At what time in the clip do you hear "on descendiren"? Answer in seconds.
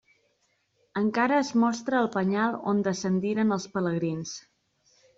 2.75-3.59